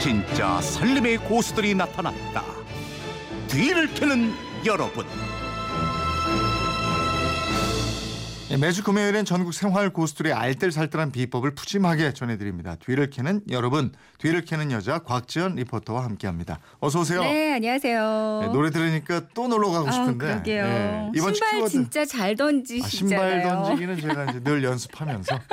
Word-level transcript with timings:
진짜 0.00 0.60
살림의 0.60 1.18
고수들이 1.18 1.74
나타났다. 1.74 2.44
뒤를 3.48 3.92
캐는 3.94 4.32
여러분. 4.64 5.04
예, 8.50 8.56
매주 8.56 8.82
금요일엔 8.82 9.26
전국 9.26 9.52
생활 9.52 9.90
고수들의 9.90 10.32
알뜰살뜰한 10.32 11.10
비법을 11.12 11.54
푸짐하게 11.54 12.14
전해드립니다. 12.14 12.76
뒤를 12.76 13.10
캐는 13.10 13.42
여러분, 13.50 13.92
뒤를 14.18 14.42
캐는 14.42 14.72
여자 14.72 15.00
곽지연 15.00 15.56
리포터와 15.56 16.04
함께합니다. 16.04 16.58
어서 16.80 17.00
오세요. 17.00 17.20
네, 17.20 17.54
안녕하세요. 17.54 18.40
예, 18.44 18.46
노래 18.46 18.70
들으니까 18.70 19.22
또 19.34 19.48
놀러 19.48 19.68
가고 19.70 19.88
아, 19.88 19.92
싶은데. 19.92 20.26
그러게요. 20.26 20.64
예, 20.64 21.10
이번 21.14 21.34
주 21.34 21.38
신발 21.38 21.50
키워드 21.56 21.70
진짜 21.72 22.04
잘 22.06 22.30
아, 22.32 22.34
던지시잖아요. 22.36 23.42
신발 23.42 23.42
던지기는 23.42 24.00
제가 24.00 24.24
이제 24.30 24.40
늘 24.40 24.64
연습하면서 24.64 25.38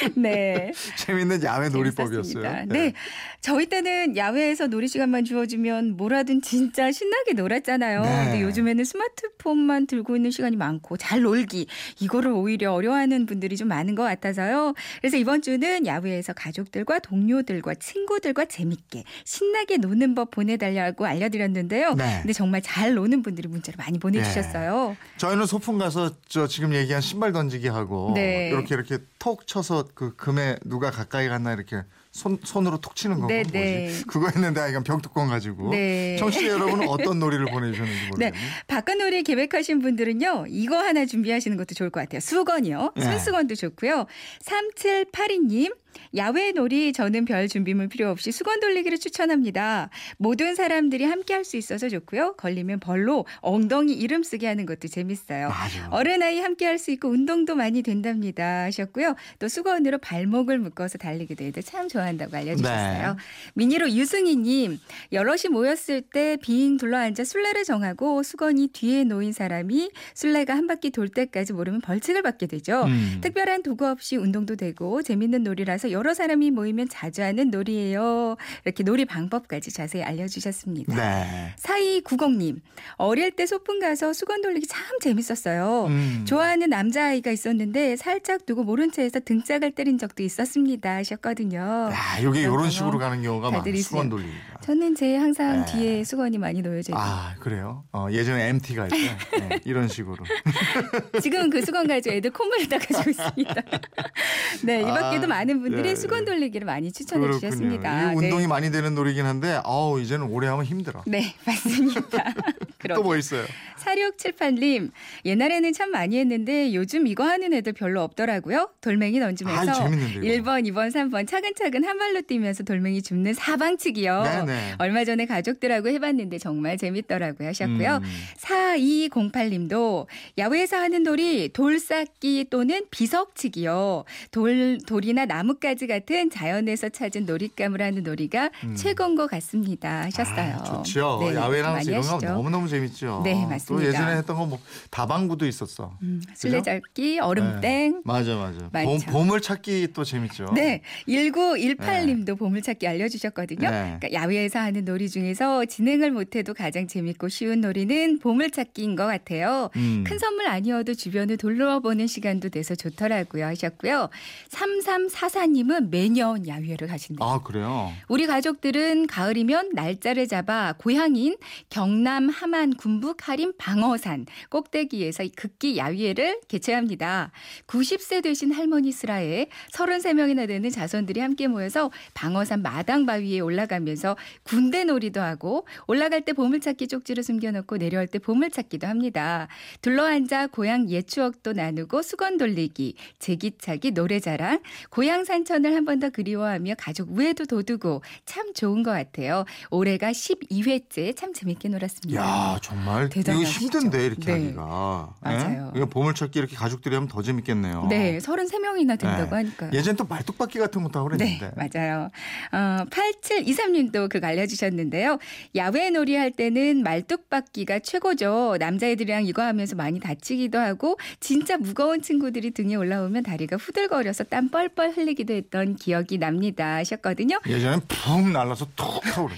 네. 0.16 0.72
재밌는 0.96 1.42
야외 1.42 1.68
놀이법이었어요. 1.68 2.44
예. 2.44 2.64
네. 2.66 2.92
저희 3.40 3.66
때는 3.66 4.16
야외에서 4.16 4.66
놀이 4.66 4.86
시간만 4.88 5.24
주어지면 5.24 5.96
뭐라든 5.96 6.42
진짜 6.42 6.92
신나게 6.92 7.32
놀았잖아요. 7.32 8.02
네. 8.02 8.24
근데 8.24 8.42
요즘에는 8.42 8.84
스마트폰만 8.84 9.86
들고 9.86 10.16
있는 10.16 10.30
시간이 10.30 10.56
많고 10.56 10.96
잘 10.96 11.22
놀기 11.22 11.66
이거를 12.00 12.32
오히려 12.32 12.72
어려워하는 12.72 13.26
분들이 13.26 13.56
좀 13.56 13.68
많은 13.68 13.94
것 13.94 14.02
같아서요. 14.02 14.74
그래서 15.00 15.16
이번 15.16 15.42
주는 15.42 15.86
야외에서 15.86 16.32
가족들과 16.32 16.98
동료들과 16.98 17.74
친구들과 17.74 18.44
재밌게 18.44 19.04
신나게 19.24 19.78
노는 19.78 20.14
법 20.14 20.30
보내달라고 20.30 21.06
알려드렸는데요. 21.06 21.94
네. 21.94 22.18
근데 22.20 22.32
정말 22.32 22.60
잘 22.62 22.94
노는 22.94 23.22
분들이 23.22 23.48
문자를 23.48 23.76
많이 23.78 23.98
보내주셨어요. 23.98 24.96
저희는 25.16 25.46
소풍 25.46 25.78
가서 25.78 26.10
저 26.28 26.46
지금 26.46 26.74
얘기한 26.74 27.00
신발 27.00 27.32
던지기 27.32 27.68
하고 27.68 28.12
네. 28.14 28.48
이렇게 28.48 28.74
이렇게 28.74 28.98
톡 29.18 29.46
쳐서 29.46 29.84
그 29.94 30.14
금에 30.16 30.56
누가 30.64 30.90
가까이 30.90 31.28
갔나 31.28 31.52
이렇게 31.52 31.82
손 32.12 32.38
손으로 32.42 32.80
톡 32.80 32.96
치는 32.96 33.20
거 33.20 33.26
네, 33.28 33.42
뭐지? 33.42 33.52
네. 33.52 33.92
그거 34.08 34.28
했는데 34.28 34.60
아이가 34.60 34.82
병뚜껑 34.82 35.28
가지고 35.28 35.70
네. 35.70 36.16
청취자 36.18 36.48
여러분은 36.48 36.88
어떤 36.88 37.18
놀이를 37.18 37.46
보내주셨는지 37.52 38.00
네. 38.00 38.08
모르겠네요. 38.08 38.42
바깥놀이 38.66 39.22
계획하신 39.22 39.80
분들은요, 39.80 40.46
이거 40.48 40.76
하나 40.78 41.06
준비하시는 41.06 41.56
것도 41.56 41.74
좋을 41.74 41.90
것 41.90 42.00
같아요. 42.00 42.20
수건이요. 42.20 42.92
네. 42.96 43.02
손수건도 43.04 43.54
좋고요. 43.54 44.06
3782님, 44.44 45.74
야외 46.16 46.52
놀이 46.52 46.92
저는 46.92 47.24
별 47.24 47.48
준비물 47.48 47.88
필요 47.88 48.10
없이 48.10 48.32
수건 48.32 48.60
돌리기를 48.60 48.98
추천합니다. 48.98 49.90
모든 50.18 50.54
사람들이 50.54 51.04
함께 51.04 51.34
할 51.34 51.40
수 51.44 51.56
있어서 51.56 51.88
좋고요. 51.88 52.34
걸리면 52.36 52.80
벌로 52.80 53.24
엉덩이 53.40 53.94
이름 53.94 54.22
쓰게 54.22 54.46
하는 54.46 54.66
것도 54.66 54.88
재밌어요. 54.88 55.48
맞아. 55.48 55.88
어른아이 55.90 56.40
함께 56.40 56.66
할 56.66 56.78
수 56.78 56.90
있고 56.92 57.08
운동도 57.08 57.54
많이 57.56 57.82
된답니다 57.82 58.64
하셨고요. 58.64 59.14
또 59.38 59.48
수건으로 59.48 59.98
발목을 59.98 60.58
묶어서 60.58 60.98
달리기도 60.98 61.44
해도 61.44 61.60
참 61.62 61.88
좋아한다고 61.88 62.36
알려주셨어요. 62.36 63.08
네. 63.12 63.16
미니로 63.54 63.90
유승희님 63.90 64.78
여럿이 65.12 65.50
모였을 65.50 66.02
때 66.02 66.36
빙 66.42 66.76
둘러앉아 66.76 67.24
술래를 67.24 67.64
정하고 67.64 68.22
수건이 68.22 68.68
뒤에 68.68 69.04
놓인 69.04 69.32
사람이 69.32 69.90
술래가 70.14 70.54
한 70.54 70.66
바퀴 70.66 70.90
돌 70.90 71.08
때까지 71.08 71.52
모르면 71.52 71.80
벌칙을 71.80 72.22
받게 72.22 72.46
되죠. 72.46 72.84
음. 72.84 73.18
특별한 73.22 73.62
도구 73.62 73.86
없이 73.86 74.16
운동도 74.16 74.56
되고 74.56 75.02
재밌는 75.02 75.42
놀이라 75.42 75.78
서 75.80 75.90
여러 75.92 76.12
사람이 76.12 76.50
모이면 76.50 76.88
자주 76.90 77.22
하는 77.22 77.50
놀이예요. 77.50 78.36
이렇게 78.66 78.82
놀이 78.82 79.06
방법까지 79.06 79.72
자세히 79.72 80.02
알려주셨습니다. 80.04 80.94
네. 80.94 81.54
4290님, 81.58 82.60
어릴 82.96 83.30
때 83.30 83.46
소풍 83.46 83.80
가서 83.80 84.12
수건 84.12 84.42
돌리기 84.42 84.66
참 84.66 84.98
재밌었어요. 85.00 85.86
음. 85.86 86.24
좋아하는 86.28 86.68
남자아이가 86.68 87.30
있었는데 87.30 87.96
살짝 87.96 88.44
두고 88.44 88.64
모른 88.64 88.92
채에서 88.92 89.20
등짝을 89.20 89.70
때린 89.72 89.96
적도 89.96 90.22
있었습니다 90.22 90.96
하셨거든요. 90.96 91.58
야, 91.58 92.18
이게 92.20 92.42
이런 92.42 92.68
식으로 92.68 92.98
가는 92.98 93.22
경우가 93.22 93.50
많아요. 93.50 93.76
수건. 93.76 94.10
돌리기가. 94.10 94.60
저는 94.60 94.94
제 94.94 95.16
항상 95.16 95.64
네. 95.64 95.72
뒤에 95.72 96.04
수건이 96.04 96.36
많이 96.36 96.60
놓여져 96.60 96.92
있어요. 96.92 96.96
아 97.02 97.34
그래요? 97.40 97.84
어, 97.92 98.08
예전에 98.10 98.48
MT 98.50 98.74
갈때 98.74 98.96
네, 99.38 99.60
이런 99.64 99.88
식으로. 99.88 100.22
지금은 101.22 101.48
그 101.48 101.64
수건 101.64 101.86
가지고 101.86 102.16
애들 102.16 102.30
콧물을 102.30 102.68
닦아주고 102.68 103.10
있습니다. 103.10 103.54
네, 104.62 104.80
이 104.80 104.84
밖에도 104.84 105.24
아, 105.24 105.28
많은 105.28 105.60
분들이 105.62 105.82
네. 105.90 105.94
수건 105.94 106.24
돌리기를 106.24 106.64
많이 106.66 106.92
추천해 106.92 107.20
그렇군요. 107.22 107.40
주셨습니다. 107.50 108.12
이 108.12 108.16
운동이 108.16 108.42
네. 108.42 108.46
많이 108.46 108.70
되는 108.70 108.94
놀이긴 108.94 109.24
한데 109.24 109.60
아우 109.64 110.00
이제는 110.00 110.26
오래 110.26 110.48
하면 110.48 110.64
힘들어. 110.64 111.02
네, 111.06 111.34
맞습니다. 111.46 112.34
또 112.94 113.02
뭐 113.02 113.16
있어요? 113.16 113.44
4678님, 113.80 114.90
옛날에는 115.24 115.72
참 115.72 115.90
많이 115.90 116.18
했는데 116.18 116.72
요즘 116.74 117.06
이거 117.06 117.24
하는 117.24 117.52
애들 117.52 117.72
별로 117.72 118.02
없더라고요. 118.02 118.70
돌멩이 118.80 119.18
던지면서 119.18 119.70
아이, 119.70 119.74
재밌는데, 119.74 120.26
이거. 120.26 120.42
1번, 120.42 120.68
2번, 120.68 120.90
3번 120.90 121.26
차근차근 121.26 121.84
한 121.84 121.98
발로 121.98 122.20
뛰면서 122.22 122.62
돌멩이 122.62 123.02
줍는 123.02 123.34
사방치기요. 123.34 124.22
네네. 124.22 124.74
얼마 124.78 125.04
전에 125.04 125.26
가족들하고 125.26 125.88
해봤는데 125.88 126.38
정말 126.38 126.76
재밌더라고요 126.76 127.48
하셨고요. 127.48 128.00
음. 128.02 128.10
4208님도 128.38 130.06
야외에서 130.38 130.76
하는 130.76 131.02
놀이 131.02 131.48
돌쌓기 131.52 132.46
또는 132.50 132.84
비석치기요. 132.90 134.04
돌, 134.30 134.78
돌이나 134.86 135.26
나뭇가지 135.26 135.86
같은 135.86 136.30
자연에서 136.30 136.88
찾은 136.88 137.26
놀잇감을 137.26 137.82
하는 137.82 138.02
놀이가 138.02 138.50
음. 138.64 138.74
최고인 138.74 139.14
것 139.16 139.28
같습니다 139.30 140.02
하셨어요. 140.02 140.56
아, 140.60 140.62
좋죠. 140.62 141.18
네, 141.22 141.34
야외랑 141.34 141.82
이런 141.82 142.02
거. 142.02 142.18
너무너무 142.18 142.68
재밌죠. 142.68 143.22
네, 143.24 143.32
또 143.34 143.48
맞습니다. 143.48 143.69
예전에 143.82 144.16
했던 144.16 144.36
거 144.36 144.46
뭐 144.46 144.58
다방구도 144.90 145.46
있었어. 145.46 145.96
음? 146.02 146.20
술래잡기, 146.34 147.20
얼음땡. 147.20 147.60
네. 147.92 148.00
맞아 148.04 148.34
맞아. 148.36 148.58
봄, 148.58 148.70
많죠. 148.72 149.06
보 149.12 149.22
물 149.24 149.40
찾기 149.40 149.88
또 149.94 150.02
재밌죠. 150.02 150.46
네, 150.54 150.82
1918님도 151.06 152.38
보물 152.38 152.62
찾기 152.62 152.88
알려주셨거든요. 152.88 153.70
네. 153.70 153.96
그러니까 154.00 154.12
야외에서 154.12 154.58
하는 154.58 154.84
놀이 154.84 155.08
중에서 155.08 155.64
진행을 155.66 156.10
못해도 156.10 156.54
가장 156.54 156.86
재밌고 156.88 157.28
쉬운 157.28 157.60
놀이는 157.60 158.18
보물 158.18 158.50
찾기인 158.50 158.96
것 158.96 159.06
같아요. 159.06 159.70
음. 159.76 160.04
큰 160.06 160.18
선물 160.18 160.46
아니어도 160.48 160.94
주변을 160.94 161.36
둘러보는 161.36 162.06
시간도 162.06 162.48
돼서 162.48 162.74
좋더라고요 162.74 163.44
하셨고요. 163.46 164.08
3344님은 164.50 165.90
매년 165.90 166.46
야외를 166.46 166.88
가신대요. 166.88 167.28
아 167.28 167.42
그래요. 167.42 167.92
우리 168.08 168.26
가족들은 168.26 169.06
가을이면 169.06 169.70
날짜를 169.74 170.26
잡아 170.28 170.74
고향인 170.78 171.36
경남 171.68 172.28
함안 172.28 172.74
군북 172.74 173.28
하림 173.28 173.52
방어산 173.60 174.24
꼭대기에서 174.48 175.22
이 175.24 175.28
극기 175.28 175.76
야위회를 175.76 176.40
개최합니다. 176.48 177.30
90세 177.66 178.22
되신 178.22 178.52
할머니 178.52 178.90
슬하에 178.90 179.48
33명이나 179.74 180.48
되는 180.48 180.70
자손들이 180.70 181.20
함께 181.20 181.46
모여서 181.46 181.90
방어산 182.14 182.62
마당 182.62 183.04
바위에 183.04 183.40
올라가면서 183.40 184.16
군대 184.42 184.84
놀이도 184.84 185.20
하고 185.20 185.66
올라갈 185.86 186.22
때 186.24 186.32
보물찾기 186.32 186.88
쪽지를 186.88 187.22
숨겨놓고 187.22 187.76
내려올 187.76 188.06
때 188.06 188.18
보물찾기도 188.18 188.86
합니다. 188.86 189.46
둘러앉아 189.82 190.46
고향 190.48 190.88
옛 190.90 191.06
추억도 191.06 191.52
나누고 191.52 192.00
수건 192.02 192.38
돌리기, 192.38 192.94
제기차기, 193.18 193.90
노래자랑, 193.90 194.60
고향 194.90 195.24
산천을 195.24 195.74
한 195.76 195.84
번 195.84 196.00
더 196.00 196.08
그리워하며 196.08 196.76
가족 196.78 197.10
우애도 197.12 197.44
돋우고 197.44 198.00
참 198.24 198.54
좋은 198.54 198.82
것 198.82 198.90
같아요. 198.92 199.44
올해가 199.70 200.12
12회째 200.12 201.14
참 201.14 201.34
재밌게 201.34 201.68
놀았습니다. 201.68 202.18
야 202.18 202.58
정말 202.62 203.04
이거 203.04 203.14
대단하시죠? 203.16 203.49
힘든데 203.50 204.06
이렇게 204.06 204.24
네. 204.24 204.32
하기가. 204.32 205.14
맞아요. 205.20 205.72
예? 205.76 205.84
보물찾기 205.84 206.38
이렇게 206.38 206.56
가족들이 206.56 206.94
하면 206.94 207.08
더 207.08 207.22
재밌겠네요. 207.22 207.86
네, 207.88 208.18
33명이나 208.18 208.98
된다고 208.98 209.30
네. 209.30 209.36
하니까요. 209.36 209.70
예전 209.72 209.96
또 209.96 210.04
말뚝박기 210.04 210.58
같은 210.58 210.82
것도 210.82 210.98
하고 210.98 211.16
네, 211.16 211.38
그랬는데. 211.38 211.70
맞아요. 211.78 212.10
어, 212.52 212.84
8723님도 212.90 214.08
그거 214.08 214.26
알려주셨는데요. 214.26 215.18
야외 215.56 215.90
놀이 215.90 216.16
할 216.16 216.30
때는 216.30 216.82
말뚝박기가 216.82 217.80
최고죠. 217.80 218.56
남자애들이랑 218.58 219.26
이거 219.26 219.42
하면서 219.42 219.76
많이 219.76 220.00
다치기도 220.00 220.58
하고 220.58 220.98
진짜 221.20 221.56
무거운 221.56 222.02
친구들이 222.02 222.52
등에 222.52 222.74
올라오면 222.74 223.22
다리가 223.22 223.56
후들거려서 223.56 224.24
땀 224.24 224.48
뻘뻘 224.48 224.96
흘리기도 224.96 225.34
했던 225.34 225.76
기억이 225.76 226.18
납니다 226.18 226.76
하셨거든요. 226.76 227.40
예전엔 227.46 227.80
푹 227.88 228.28
날라서 228.30 228.66
툭 228.76 229.04
하고 229.16 229.28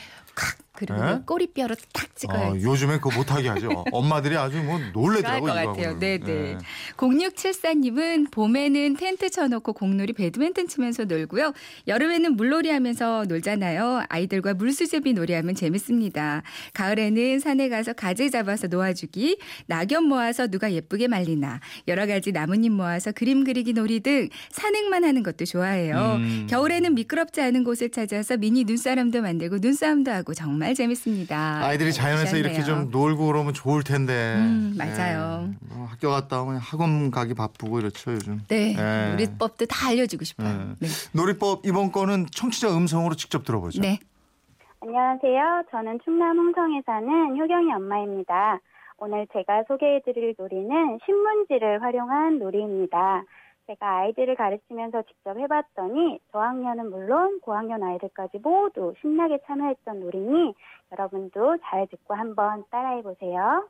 그리고 0.75 1.05
네? 1.05 1.21
꼬리뼈로 1.27 1.75
탁 1.93 2.07
어, 2.07 2.13
찍어야지. 2.15 2.65
요즘엔 2.65 3.01
그거 3.01 3.15
못하게 3.15 3.49
하죠. 3.49 3.85
엄마들이 3.93 4.37
아주 4.37 4.57
뭐 4.63 4.79
좋아할 4.79 4.93
놀래더라고 4.93 5.47
것 5.47 5.53
같아요. 5.53 5.99
네네. 5.99 6.33
예. 6.33 6.59
0674님은 6.97 8.31
봄에는 8.31 8.97
텐트 8.97 9.29
쳐놓고 9.29 9.75
공놀이 9.75 10.15
배드민턴 10.15 10.69
치면서 10.69 11.05
놀고요. 11.05 11.53
여름에는 11.87 12.37
물놀이 12.37 12.71
하면서 12.71 13.25
놀잖아요. 13.29 14.05
아이들과 14.09 14.55
물수제비 14.55 15.13
놀이하면 15.13 15.55
재밌습니다. 15.55 16.43
가을에는 16.73 17.39
산에 17.41 17.69
가서 17.69 17.93
가재 17.93 18.31
잡아서 18.31 18.67
놓아주기, 18.67 19.39
낙엽 19.67 20.05
모아서 20.05 20.47
누가 20.47 20.73
예쁘게 20.73 21.09
말리나, 21.09 21.61
여러 21.89 22.07
가지 22.07 22.33
나뭇잎 22.33 22.73
모아서 22.73 23.13
그림 23.13 23.45
그리기 23.45 23.75
놀이 23.75 24.01
등 24.01 24.29
산행만 24.51 25.05
하는 25.05 25.23
것도 25.23 25.45
좋아해요. 25.45 26.17
음. 26.17 26.47
겨울에는 26.49 26.95
미끄럽지 26.95 27.43
않은 27.43 27.63
곳을 27.63 27.91
찾아서 27.91 28.39
미니 28.39 28.65
눈사람도 28.65 29.21
만들고 29.21 29.59
눈싸움도 29.61 30.11
하고 30.11 30.33
정말 30.33 30.62
정말 30.62 30.75
재밌습니다. 30.75 31.64
아이들이 31.64 31.93
자연에서 31.93 32.37
이렇게. 32.37 32.62
좀 32.62 32.91
놀고 32.91 33.26
그러면 33.26 33.53
좋을 33.53 33.82
텐데. 33.82 34.37
음, 34.37 34.75
맞아요. 34.79 35.49
예, 35.49 35.75
뭐 35.75 35.87
학교 35.87 36.11
갔다 36.11 36.43
오면 36.43 36.59
학원 36.59 37.11
가기 37.11 37.35
바쁘고 37.35 37.81
이렇죠 37.81 38.12
요즘. 38.12 38.41
네, 38.47 38.76
예. 38.79 39.11
놀이법도 39.11 39.67
다 39.67 39.88
알려주고 39.88 40.25
싶어요. 40.25 40.76
네. 40.79 40.88
놀이법 41.12 41.67
이번 41.67 41.91
거는 41.91 42.26
청취자 42.31 42.76
음성으로 42.76 43.17
직접 43.17 43.44
들어보죠. 43.44 43.81
네. 43.81 43.99
안녕하세요. 44.81 45.64
저는 45.73 45.99
충남 46.05 46.38
홍성에 46.38 46.82
사는 46.87 47.37
효경이 47.37 47.73
엄마입니다. 47.73 48.61
오늘 48.99 49.26
제가 49.32 49.65
소개해드릴 49.67 50.37
놀이는 50.38 51.00
신문지를 51.05 51.82
활용한 51.82 52.38
놀이입니다. 52.38 53.25
제가 53.67 53.99
아이들을 53.99 54.35
가르치면서 54.35 55.03
직접 55.03 55.38
해봤더니 55.38 56.20
저학년은 56.32 56.91
물론 56.91 57.41
고학년 57.41 57.82
아이들까지 57.82 58.38
모두 58.38 58.94
신나게 59.00 59.38
참여했던 59.47 60.00
놀이니 60.00 60.55
여러분도 60.93 61.59
잘 61.62 61.87
듣고 61.87 62.14
한번 62.14 62.64
따라해보세요. 62.70 63.69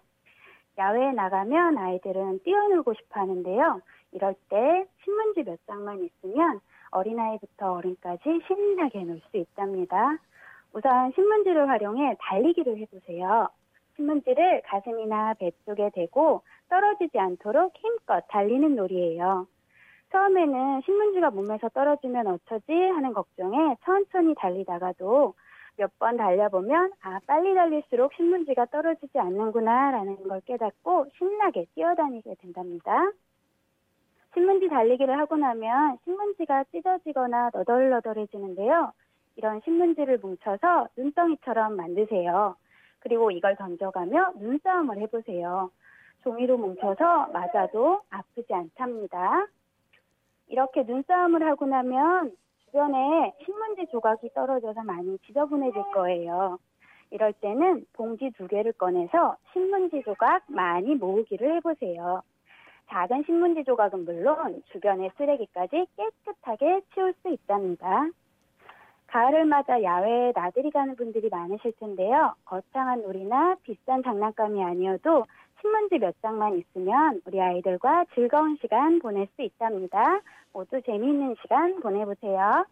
야외에 0.78 1.12
나가면 1.12 1.76
아이들은 1.76 2.40
뛰어놀고 2.42 2.94
싶어 2.94 3.20
하는데요. 3.20 3.82
이럴 4.12 4.34
때 4.48 4.86
신문지 5.04 5.42
몇 5.44 5.58
장만 5.66 6.02
있으면 6.04 6.60
어린아이부터 6.90 7.72
어른까지 7.74 8.40
신나게 8.46 9.04
놀 9.04 9.20
수 9.30 9.36
있답니다. 9.36 10.16
우선 10.72 11.12
신문지를 11.12 11.68
활용해 11.68 12.16
달리기를 12.18 12.78
해보세요. 12.78 13.48
신문지를 13.96 14.62
가슴이나 14.64 15.34
배 15.34 15.50
쪽에 15.66 15.90
대고 15.94 16.42
떨어지지 16.70 17.18
않도록 17.18 17.74
힘껏 17.76 18.24
달리는 18.28 18.74
놀이예요. 18.74 19.46
처음에는 20.12 20.82
신문지가 20.84 21.30
몸에서 21.30 21.68
떨어지면 21.70 22.26
어쩌지 22.28 22.72
하는 22.72 23.12
걱정에 23.14 23.76
천천히 23.84 24.34
달리다가도 24.34 25.34
몇 25.78 25.90
번 25.98 26.18
달려보면 26.18 26.92
아 27.02 27.20
빨리 27.26 27.54
달릴수록 27.54 28.12
신문지가 28.14 28.66
떨어지지 28.66 29.18
않는구나라는 29.18 30.28
걸 30.28 30.40
깨닫고 30.42 31.06
신나게 31.16 31.66
뛰어다니게 31.74 32.36
된답니다. 32.40 33.10
신문지 34.34 34.68
달리기를 34.68 35.18
하고 35.18 35.36
나면 35.36 35.98
신문지가 36.04 36.64
찢어지거나 36.72 37.50
너덜너덜해지는데요. 37.54 38.92
이런 39.36 39.60
신문지를 39.64 40.18
뭉쳐서 40.18 40.88
눈덩이처럼 40.96 41.76
만드세요. 41.76 42.56
그리고 43.00 43.30
이걸 43.30 43.56
던져가며 43.56 44.32
눈싸움을 44.36 44.98
해보세요. 44.98 45.70
종이로 46.22 46.58
뭉쳐서 46.58 47.28
맞아도 47.32 48.02
아프지 48.10 48.52
않답니다. 48.54 49.46
이렇게 50.52 50.82
눈싸움을 50.82 51.42
하고 51.46 51.64
나면 51.64 52.30
주변에 52.66 53.32
신문지 53.42 53.86
조각이 53.90 54.28
떨어져서 54.34 54.82
많이 54.84 55.18
지저분해질 55.26 55.82
거예요. 55.94 56.58
이럴 57.10 57.32
때는 57.32 57.86
봉지 57.94 58.30
두 58.36 58.46
개를 58.46 58.72
꺼내서 58.74 59.36
신문지 59.52 60.02
조각 60.04 60.42
많이 60.48 60.94
모으기를 60.94 61.56
해보세요. 61.56 62.22
작은 62.88 63.24
신문지 63.24 63.64
조각은 63.64 64.04
물론 64.04 64.62
주변의 64.72 65.12
쓰레기까지 65.16 65.86
깨끗하게 65.96 66.82
치울 66.92 67.14
수 67.22 67.30
있답니다. 67.30 68.06
가을을 69.06 69.46
맞아 69.46 69.82
야외에 69.82 70.32
나들이 70.34 70.70
가는 70.70 70.96
분들이 70.96 71.30
많으실 71.30 71.72
텐데요. 71.80 72.34
거창한 72.44 73.02
놀이나 73.02 73.56
비싼 73.62 74.02
장난감이 74.02 74.62
아니어도 74.62 75.24
신문지 75.62 75.98
몇 75.98 76.14
장만 76.20 76.58
있으면 76.58 77.22
우리 77.24 77.40
아이들과 77.40 78.04
즐거운 78.14 78.58
시간 78.60 78.98
보낼 78.98 79.28
수 79.36 79.42
있답니다. 79.42 80.20
모두 80.52 80.82
재미있는 80.82 81.36
시간 81.40 81.80
보내보세요. 81.80 82.66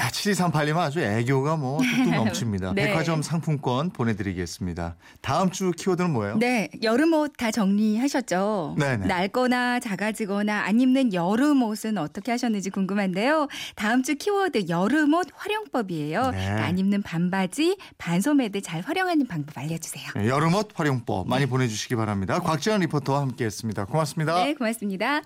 야, 0.00 0.08
7238님 0.08 0.76
아주 0.78 1.00
애교가 1.00 1.56
뭐 1.56 1.78
뚝뚝 1.78 2.14
넘칩니다. 2.14 2.72
네. 2.74 2.86
백화점 2.86 3.20
상품권 3.22 3.90
보내드리겠습니다. 3.90 4.96
다음 5.20 5.50
주 5.50 5.72
키워드는 5.72 6.10
뭐예요? 6.12 6.38
네, 6.38 6.68
여름 6.82 7.12
옷 7.12 7.30
다 7.36 7.50
정리하셨죠? 7.50 8.76
네네. 8.78 9.06
낡거나 9.06 9.80
작아지거나 9.80 10.60
안 10.62 10.80
입는 10.80 11.12
여름 11.14 11.62
옷은 11.62 11.98
어떻게 11.98 12.30
하셨는지 12.32 12.70
궁금한데요. 12.70 13.48
다음 13.76 14.02
주 14.02 14.14
키워드 14.16 14.66
여름 14.68 15.14
옷 15.14 15.26
활용법이에요. 15.34 16.30
네. 16.30 16.46
안 16.48 16.78
입는 16.78 17.02
반바지, 17.02 17.76
반소매들 17.98 18.62
잘 18.62 18.80
활용하는 18.80 19.26
방법 19.26 19.56
알려주세요. 19.58 20.04
네, 20.16 20.28
여름옷 20.28 20.70
활용법 20.74 21.28
많이 21.28 21.46
보내주시기 21.46 21.96
바랍니다. 21.96 22.38
곽지연 22.40 22.80
리포터와 22.80 23.20
함께했습니다. 23.20 23.84
고맙습니다. 23.86 24.44
네, 24.44 24.54
고맙습니다. 24.54 25.22